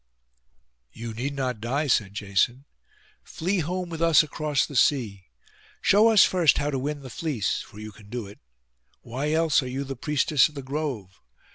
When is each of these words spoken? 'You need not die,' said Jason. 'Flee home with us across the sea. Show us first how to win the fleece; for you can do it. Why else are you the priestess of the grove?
'You 0.91 1.13
need 1.13 1.35
not 1.35 1.61
die,' 1.61 1.85
said 1.85 2.15
Jason. 2.15 2.65
'Flee 3.23 3.59
home 3.59 3.87
with 3.89 4.01
us 4.01 4.23
across 4.23 4.65
the 4.65 4.75
sea. 4.75 5.25
Show 5.79 6.07
us 6.09 6.23
first 6.23 6.57
how 6.57 6.71
to 6.71 6.79
win 6.79 7.01
the 7.03 7.09
fleece; 7.11 7.61
for 7.61 7.77
you 7.77 7.91
can 7.91 8.09
do 8.09 8.25
it. 8.25 8.39
Why 9.03 9.31
else 9.31 9.61
are 9.61 9.67
you 9.69 9.83
the 9.83 9.95
priestess 9.95 10.49
of 10.49 10.55
the 10.55 10.63
grove? 10.63 11.21